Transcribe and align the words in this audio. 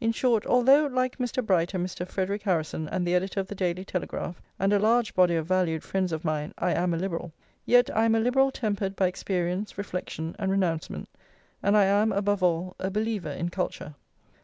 In 0.00 0.12
short, 0.12 0.46
although, 0.46 0.86
like 0.86 1.18
Mr. 1.18 1.44
Bright 1.44 1.74
and 1.74 1.84
Mr. 1.84 2.06
Frederic 2.06 2.42
Harrison, 2.44 2.88
and 2.88 3.04
the 3.04 3.16
editor 3.16 3.40
of 3.40 3.48
the 3.48 3.56
Daily 3.56 3.84
Telegraph, 3.84 4.40
and 4.56 4.72
a 4.72 4.78
large 4.78 5.14
body 5.16 5.34
of 5.34 5.46
valued 5.46 5.82
friends 5.82 6.12
of 6.12 6.24
mine, 6.24 6.54
I 6.58 6.70
am 6.74 6.94
a 6.94 6.96
liberal, 6.96 7.32
yet 7.66 7.90
I 7.92 8.04
am 8.04 8.14
a 8.14 8.20
liberal 8.20 8.52
tempered 8.52 8.94
by 8.94 9.08
experience, 9.08 9.76
reflection, 9.76 10.36
and 10.38 10.52
renouncement, 10.52 11.08
and 11.60 11.76
I 11.76 11.86
am, 11.86 12.12
above 12.12 12.40
all, 12.40 12.76
a 12.78 12.88
believer 12.88 13.32
in 13.32 13.48
culture. 13.48 13.96